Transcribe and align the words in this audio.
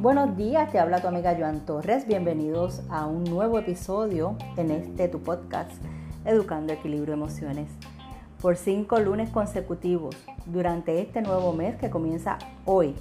Buenos 0.00 0.36
días, 0.36 0.72
te 0.72 0.78
habla 0.78 1.00
tu 1.00 1.06
amiga 1.06 1.36
Joan 1.38 1.64
Torres. 1.66 2.06
Bienvenidos 2.06 2.82
a 2.88 3.06
un 3.06 3.22
nuevo 3.22 3.58
episodio 3.58 4.36
en 4.56 4.70
este 4.70 5.08
tu 5.08 5.20
podcast, 5.20 5.70
Educando 6.24 6.72
Equilibrio 6.72 7.14
Emociones. 7.14 7.70
Por 8.40 8.56
cinco 8.56 8.98
lunes 8.98 9.30
consecutivos 9.30 10.16
durante 10.46 11.00
este 11.00 11.22
nuevo 11.22 11.52
mes 11.52 11.76
que 11.76 11.90
comienza 11.90 12.38
hoy, 12.64 12.96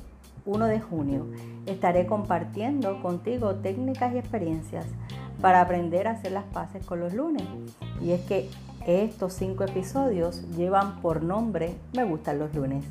1 0.46 0.66
de 0.68 0.80
junio, 0.80 1.26
estaré 1.66 2.06
compartiendo 2.06 3.02
contigo 3.02 3.56
técnicas 3.56 4.14
y 4.14 4.18
experiencias 4.20 4.86
para 5.42 5.62
aprender 5.62 6.08
a 6.08 6.12
hacer 6.12 6.34
las 6.34 6.46
paces 6.46 6.86
con 6.86 7.00
los 7.00 7.14
lunes. 7.14 7.44
Y 8.02 8.12
es 8.12 8.22
que 8.22 8.50
estos 8.90 9.34
cinco 9.34 9.64
episodios 9.64 10.42
llevan 10.56 11.02
por 11.02 11.24
nombre 11.24 11.76
Me 11.94 12.04
gustan 12.04 12.40
los 12.40 12.54
lunes 12.54 12.86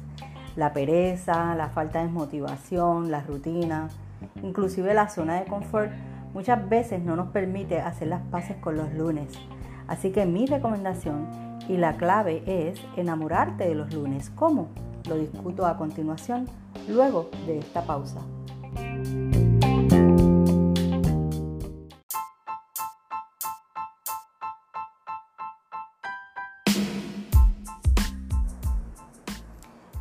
la 0.59 0.73
pereza, 0.73 1.55
la 1.55 1.69
falta 1.69 2.03
de 2.03 2.09
motivación, 2.09 3.13
la 3.13 3.21
rutina, 3.21 3.89
inclusive 4.43 4.93
la 4.93 5.09
zona 5.09 5.37
de 5.37 5.47
confort, 5.47 5.93
muchas 6.35 6.69
veces 6.69 7.01
no 7.01 7.15
nos 7.15 7.29
permite 7.29 7.81
hacer 7.81 8.09
las 8.09 8.23
paces 8.23 8.57
con 8.57 8.77
los 8.77 8.93
lunes. 8.93 9.29
Así 9.87 10.11
que 10.11 10.27
mi 10.27 10.47
recomendación 10.47 11.29
y 11.69 11.77
la 11.77 11.97
clave 11.97 12.43
es 12.45 12.81
enamorarte 12.97 13.69
de 13.69 13.77
los 13.77 13.95
lunes. 13.95 14.31
¿Cómo? 14.31 14.69
Lo 15.09 15.17
discuto 15.17 15.65
a 15.65 15.77
continuación, 15.77 16.49
luego 16.89 17.31
de 17.47 17.61
esta 17.61 17.83
pausa. 17.83 18.21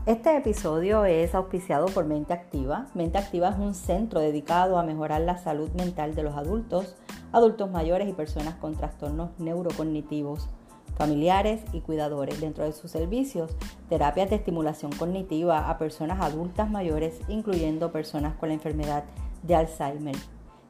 Este 0.08 0.36
episodio 0.38 1.04
es 1.04 1.36
auspiciado 1.36 1.88
por 1.88 2.06
Mente 2.06 2.32
Activa. 2.32 2.88
Mente 2.94 3.18
Activa 3.18 3.50
es 3.50 3.58
un 3.58 3.74
centro 3.74 4.22
dedicado 4.22 4.80
a 4.80 4.84
mejorar 4.84 5.20
la 5.20 5.38
salud 5.38 5.70
mental 5.72 6.16
de 6.16 6.24
los 6.24 6.38
adultos, 6.38 6.96
adultos 7.34 7.70
mayores 7.70 8.08
y 8.08 8.14
personas 8.14 8.56
con 8.56 8.74
trastornos 8.74 9.32
neurocognitivos, 9.38 10.48
familiares 10.96 11.62
y 11.74 11.82
cuidadores. 11.82 12.40
Dentro 12.40 12.64
de 12.64 12.72
sus 12.72 12.90
servicios, 12.90 13.54
terapias 13.90 14.30
de 14.30 14.38
estimulación 14.38 14.94
cognitiva 14.94 15.70
a 15.70 15.78
personas 15.78 16.22
adultas 16.22 16.72
mayores, 16.72 17.20
incluyendo 17.28 17.92
personas 17.92 18.34
con 18.38 18.48
la 18.48 18.56
enfermedad 18.56 19.04
de 19.44 19.56
Alzheimer. 19.56 20.16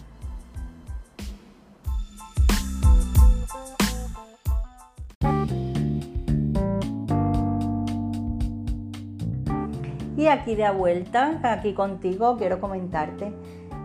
Y 10.17 10.29
aquí 10.29 10.55
de 10.55 10.69
vuelta, 10.71 11.39
aquí 11.45 11.75
contigo, 11.75 12.37
quiero 12.39 12.59
comentarte 12.59 13.33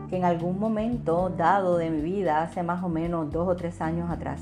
que 0.09 0.17
en 0.17 0.25
algún 0.25 0.59
momento 0.59 1.29
dado 1.29 1.77
de 1.77 1.89
mi 1.89 2.01
vida, 2.01 2.41
hace 2.41 2.63
más 2.63 2.83
o 2.83 2.89
menos 2.89 3.31
dos 3.31 3.47
o 3.47 3.55
tres 3.55 3.81
años 3.81 4.09
atrás, 4.09 4.41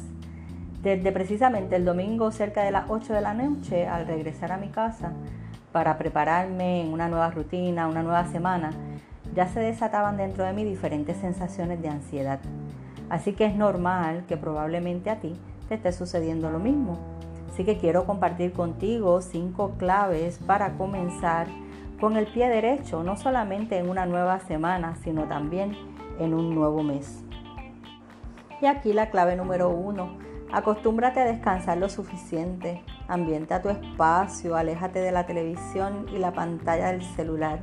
desde 0.81 1.11
precisamente 1.11 1.75
el 1.75 1.83
domingo 1.83 2.31
cerca 2.31 2.63
de 2.63 2.72
las 2.72 2.89
8 2.89 3.13
de 3.13 3.22
la 3.22 3.33
noche, 3.33 3.88
al 3.88 4.08
regresar 4.08 4.52
a 4.52 4.58
mi 4.58 4.69
casa 4.69 5.11
para 5.73 5.97
prepararme 5.97 6.81
en 6.81 6.94
una 6.94 7.09
nueva 7.09 7.30
rutina, 7.31 7.88
una 7.88 8.02
nueva 8.02 8.25
semana, 8.25 8.71
ya 9.36 9.47
se 9.47 9.59
desataban 9.59 10.17
dentro 10.17 10.45
de 10.45 10.53
mí 10.53 10.64
diferentes 10.64 11.17
sensaciones 11.17 11.81
de 11.81 11.89
ansiedad. 11.89 12.39
Así 13.09 13.33
que 13.33 13.45
es 13.45 13.55
normal 13.55 14.23
que 14.27 14.37
probablemente 14.37 15.09
a 15.09 15.20
ti 15.20 15.36
te 15.67 15.76
esté 15.76 15.92
sucediendo 15.92 16.49
lo 16.49 16.59
mismo. 16.59 16.98
Así 17.52 17.65
que 17.65 17.77
quiero 17.77 18.05
compartir 18.05 18.53
contigo 18.53 19.21
cinco 19.21 19.71
claves 19.77 20.39
para 20.39 20.77
comenzar 20.77 21.48
con 21.99 22.15
el 22.15 22.26
pie 22.27 22.48
derecho, 22.48 23.03
no 23.03 23.17
solamente 23.17 23.77
en 23.77 23.89
una 23.89 24.05
nueva 24.05 24.39
semana, 24.39 24.95
sino 25.03 25.23
también 25.26 25.76
en 26.20 26.33
un 26.33 26.55
nuevo 26.55 26.83
mes. 26.83 27.23
Y 28.61 28.65
aquí 28.65 28.93
la 28.93 29.09
clave 29.09 29.36
número 29.36 29.70
uno 29.70 30.28
Acostúmbrate 30.52 31.20
a 31.20 31.26
descansar 31.26 31.77
lo 31.77 31.89
suficiente, 31.89 32.83
ambienta 33.08 33.61
tu 33.61 33.70
espacio, 33.70 34.55
aléjate 34.55 34.99
de 34.99 35.11
la 35.11 35.27
televisión 35.27 36.08
y 36.11 36.17
la 36.17 36.33
pantalla 36.33 36.87
del 36.87 37.04
celular. 37.04 37.60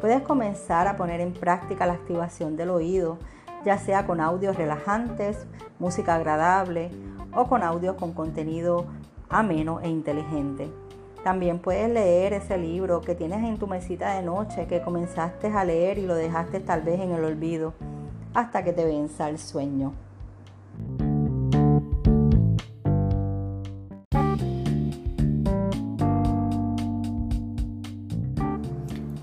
Puedes 0.00 0.20
comenzar 0.22 0.88
a 0.88 0.96
poner 0.96 1.20
en 1.20 1.32
práctica 1.32 1.86
la 1.86 1.92
activación 1.92 2.56
del 2.56 2.70
oído, 2.70 3.18
ya 3.64 3.78
sea 3.78 4.04
con 4.04 4.20
audios 4.20 4.56
relajantes, 4.56 5.46
música 5.78 6.16
agradable 6.16 6.90
o 7.32 7.46
con 7.46 7.62
audios 7.62 7.94
con 7.94 8.12
contenido 8.12 8.86
ameno 9.28 9.80
e 9.80 9.88
inteligente. 9.88 10.72
También 11.22 11.60
puedes 11.60 11.88
leer 11.88 12.32
ese 12.32 12.58
libro 12.58 13.00
que 13.00 13.14
tienes 13.14 13.44
en 13.44 13.58
tu 13.58 13.68
mesita 13.68 14.12
de 14.16 14.22
noche 14.22 14.66
que 14.66 14.82
comenzaste 14.82 15.46
a 15.46 15.64
leer 15.64 15.98
y 15.98 16.06
lo 16.06 16.16
dejaste 16.16 16.58
tal 16.58 16.82
vez 16.82 17.00
en 17.00 17.12
el 17.12 17.24
olvido 17.24 17.74
hasta 18.34 18.64
que 18.64 18.72
te 18.72 18.84
venza 18.84 19.28
el 19.28 19.38
sueño. 19.38 19.94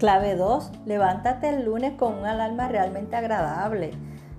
Clave 0.01 0.35
2. 0.35 0.71
Levántate 0.87 1.49
el 1.49 1.63
lunes 1.63 1.93
con 1.93 2.15
una 2.15 2.31
alarma 2.31 2.67
realmente 2.67 3.15
agradable. 3.15 3.91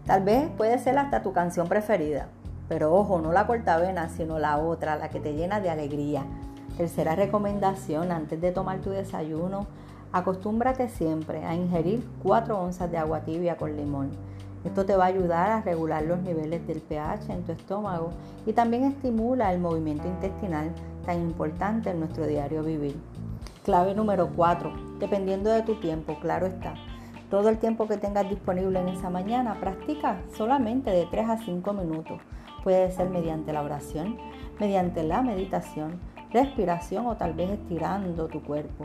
Tal 0.05 0.25
vez 0.25 0.51
puede 0.57 0.77
ser 0.81 0.99
hasta 0.99 1.23
tu 1.23 1.33
canción 1.33 1.69
preferida. 1.69 2.27
Pero 2.69 2.93
ojo, 2.93 3.21
no 3.21 3.31
la 3.31 3.47
cortavena, 3.47 4.09
sino 4.09 4.41
la 4.41 4.59
otra, 4.59 4.97
la 4.97 5.09
que 5.09 5.21
te 5.21 5.35
llena 5.35 5.61
de 5.61 5.71
alegría. 5.71 6.25
Tercera 6.77 7.15
recomendación, 7.15 8.11
antes 8.11 8.41
de 8.41 8.51
tomar 8.51 8.81
tu 8.81 8.91
desayuno, 8.91 9.69
acostúmbrate 10.11 10.89
siempre 10.89 11.45
a 11.45 11.55
ingerir 11.55 12.05
4 12.25 12.59
onzas 12.61 12.91
de 12.91 12.99
agua 12.99 13.21
tibia 13.21 13.57
con 13.57 13.77
limón. 13.77 14.11
Esto 14.65 14.85
te 14.85 14.97
va 14.97 15.05
a 15.05 15.15
ayudar 15.15 15.49
a 15.49 15.61
regular 15.61 16.03
los 16.03 16.21
niveles 16.23 16.67
del 16.67 16.81
pH 16.81 17.33
en 17.33 17.45
tu 17.45 17.53
estómago 17.53 18.11
y 18.47 18.53
también 18.53 18.83
estimula 18.83 19.53
el 19.53 19.61
movimiento 19.61 20.09
intestinal 20.09 20.73
tan 21.07 21.21
importante 21.21 21.91
en 21.91 22.01
nuestro 22.01 22.27
diario 22.27 22.65
vivir. 22.65 22.97
Clave 23.65 23.95
número 23.95 24.29
4. 24.35 24.73
Dependiendo 24.99 25.49
de 25.49 25.63
tu 25.63 25.77
tiempo, 25.77 26.19
claro 26.19 26.47
está. 26.47 26.75
Todo 27.31 27.49
el 27.49 27.59
tiempo 27.59 27.87
que 27.87 27.97
tengas 27.97 28.29
disponible 28.29 28.81
en 28.81 28.89
esa 28.89 29.09
mañana, 29.09 29.55
practica 29.61 30.17
solamente 30.37 30.91
de 30.91 31.07
3 31.07 31.31
a 31.31 31.37
5 31.39 31.73
minutos. 31.73 32.21
Puede 32.65 32.91
ser 32.91 33.09
mediante 33.09 33.53
la 33.53 33.63
oración, 33.63 34.19
mediante 34.59 35.05
la 35.05 35.23
meditación, 35.23 36.01
respiración 36.33 37.07
o 37.07 37.17
tal 37.17 37.35
vez 37.35 37.51
estirando 37.51 38.27
tu 38.27 38.43
cuerpo. 38.43 38.85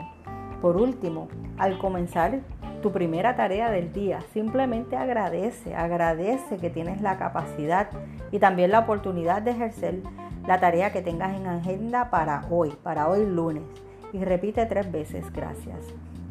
Por 0.62 0.78
último, 0.78 1.28
al 1.58 1.80
comenzar 1.80 2.42
tu 2.84 2.92
primera 2.92 3.36
tarea 3.36 3.72
del 3.72 3.92
día, 3.92 4.20
simplemente 4.32 4.96
agradece, 4.96 5.74
agradece 5.74 6.58
que 6.58 6.70
tienes 6.70 7.02
la 7.02 7.18
capacidad 7.18 7.90
y 8.32 8.38
también 8.38 8.70
la 8.70 8.82
oportunidad 8.82 9.42
de 9.42 9.52
ejercer 9.52 10.04
la 10.48 10.60
tarea 10.60 10.92
que 10.92 11.02
tengas 11.02 11.36
en 11.36 11.48
agenda 11.48 12.12
para 12.12 12.46
hoy, 12.52 12.78
para 12.84 13.08
hoy 13.10 13.26
lunes 13.26 13.64
y 14.14 14.24
repite 14.24 14.66
tres 14.66 14.92
veces 14.92 15.32
gracias. 15.32 15.80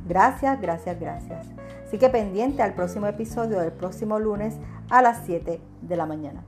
Gracias, 0.08 0.60
gracias, 0.60 1.00
gracias. 1.00 1.46
Así 1.86 1.98
que 1.98 2.08
pendiente 2.08 2.62
al 2.62 2.74
próximo 2.74 3.06
episodio 3.06 3.60
del 3.60 3.72
próximo 3.72 4.18
lunes 4.18 4.56
a 4.90 5.02
las 5.02 5.24
7 5.24 5.60
de 5.82 5.96
la 5.96 6.06
mañana. 6.06 6.44